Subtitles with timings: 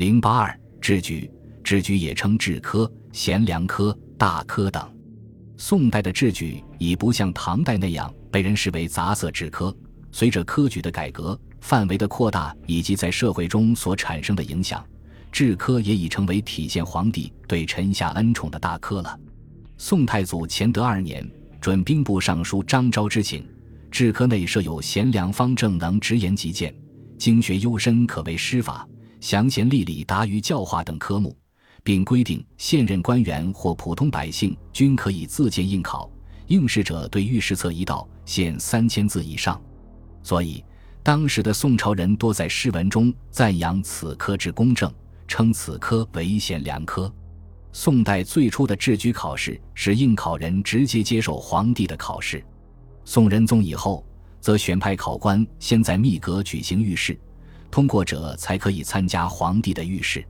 [0.00, 1.30] 零八二制举，
[1.62, 4.82] 制举也称制科、贤良科、大科等。
[5.58, 9.76] 宋代的制举已不像唐代那样被人视为杂色制科。
[10.10, 14.82] 随着科举的改革、范围的扩大以及在社会中所产生的影响，
[15.30, 19.20] 制科也已成为体现皇帝对臣下恩宠的大科了。
[19.76, 21.30] 宋太祖乾德二年，
[21.60, 23.46] 准兵部尚书张昭之请，
[23.90, 26.74] 制科内设有贤良方正能直言极谏，
[27.18, 28.88] 经学幽深，可为师法，
[29.20, 31.36] 详贤立理达于教化等科目。
[31.82, 36.10] 并规定，现任官员或普通百姓均可以自荐应考，
[36.46, 39.60] 应试者对御史册一道限三千字以上。
[40.22, 40.62] 所以，
[41.02, 44.92] 当时的宋朝人多在诗文中赞扬此科之公正，
[45.26, 47.10] 称此科为贤良科。
[47.72, 52.44] 宋代最初的制举考试是应考人直接接受皇帝的考试。
[53.06, 54.04] 宋仁宗以后，
[54.40, 57.18] 则选派考官先在密阁举行御试，
[57.70, 60.24] 通过者才可以参加皇帝的御试。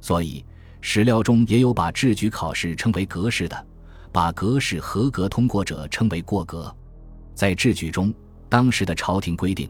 [0.00, 0.44] 所以。
[0.86, 3.66] 史料中也有把制举考试称为格式的，
[4.12, 6.70] 把格式合格通过者称为过格。
[7.34, 8.12] 在制举中，
[8.50, 9.66] 当时的朝廷规定，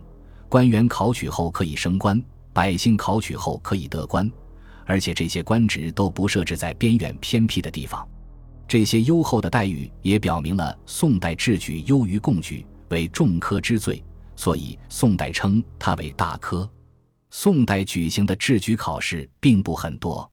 [0.48, 2.20] 官员考取后可以升官，
[2.52, 4.28] 百姓考取后可以得官，
[4.86, 8.04] 而且这些官职都不设置在边远偏僻的地方。
[8.66, 14.02] 这些优厚的待遇也表明了宋代制举优于贡举，为重科之最，
[14.34, 16.68] 所以宋代称它为大科。
[17.36, 20.30] 宋代举行的制举考试并不很多。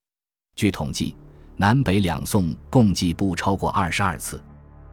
[0.56, 1.16] 据统计，
[1.58, 4.40] 南北两宋共计不超过二十二次。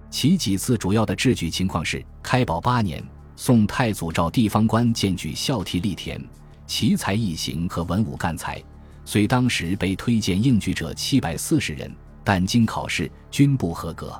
[0.09, 3.05] 其几次主要的制举情况是：开宝八年，
[3.36, 6.19] 宋太祖召地方官荐举孝悌力田、
[6.67, 8.61] 奇才异行和文武干才，
[9.05, 14.19] 虽当时被推荐应举者七百四十人，但经考试均不合格。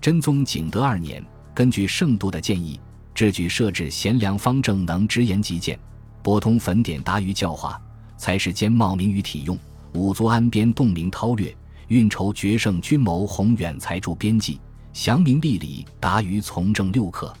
[0.00, 1.22] 真宗景德二年，
[1.54, 2.80] 根据圣度的建议，
[3.14, 5.78] 制举设置贤良方正能直言极谏，
[6.22, 7.80] 博通粉典达于教化，
[8.16, 9.58] 才是兼冒名于体用。
[9.94, 11.54] 五族安边洞明韬略，
[11.88, 14.60] 运筹决胜军谋宏远才著边际，
[14.92, 17.34] 祥明立理达于从政六课。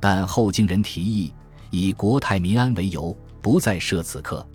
[0.00, 1.32] 但后经人提议，
[1.70, 4.46] 以国泰民安为由，不再设此科。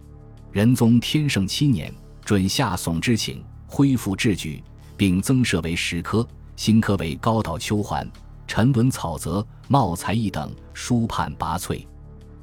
[0.51, 1.93] 仁宗天圣七年，
[2.25, 4.63] 准下宋之请，恢复制举，
[4.97, 8.05] 并增设为十科，新科为高岛秋环、
[8.47, 11.85] 沉沦草泽、茂才一等，书判拔萃。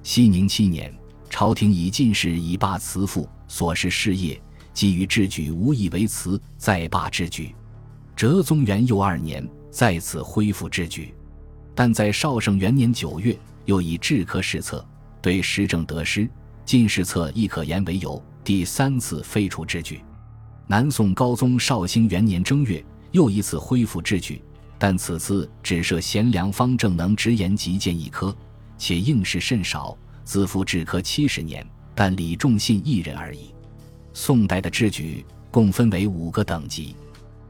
[0.02, 0.92] 熙宁七年，
[1.28, 4.40] 朝廷以进士以罢辞赋，所事事业。
[4.72, 7.54] 基于制举无以为辞，再罢制举。
[8.14, 11.14] 哲宗元佑二年再次恢复制举，
[11.74, 13.34] 但在绍圣元年九月
[13.64, 14.86] 又以制科试策
[15.22, 16.28] 对时政得失、
[16.64, 20.02] 进士册亦可言为由，第三次废除制举。
[20.66, 24.42] 南宋高宗绍兴元年正月又一次恢复制举，
[24.78, 28.36] 但此次只设贤良方正能直言极谏一科，
[28.76, 31.64] 且应试甚少，自负制科七十年，
[31.94, 33.54] 但李仲信一人而已。
[34.12, 36.96] 宋代的制举共分为五个等级，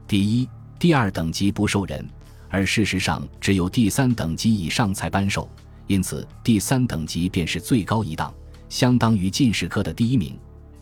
[0.07, 2.07] 第一、第二等级不受人，
[2.49, 5.49] 而事实上只有第三等级以上才颁授，
[5.87, 8.31] 因此第三等级便是最高一档，
[8.69, 10.33] 相当于进士科的第一名；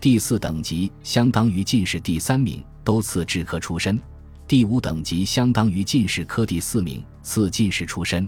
[0.02, 3.98] 第四等级相当于进士第三名，都赐制科出身；
[4.46, 8.28] 第五等级相当于进士科第四名，赐进士出身。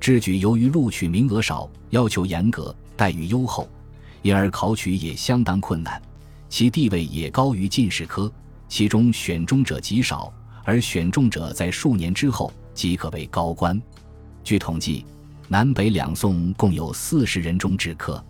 [0.00, 3.68] 制举由于录取名额少，要求严格，待遇优厚，
[4.22, 6.00] 因而考取也相当困难。
[6.48, 8.32] 其地位也高于进士科，
[8.68, 10.32] 其中选中者极少，
[10.64, 13.80] 而选中者在数年之后即可为高官。
[14.42, 15.04] 据统计，
[15.48, 18.24] 南北两宋共有四十人中制科，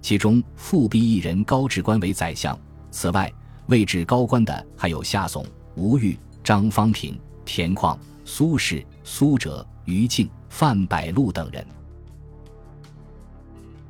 [0.00, 2.56] 其中复辟一人高职官为宰相。
[2.90, 3.32] 此外，
[3.66, 5.44] 位置高官的还有夏宋、
[5.74, 11.66] 吴玉、张方平、田况、苏轼、苏辙、于禁、范百禄等人。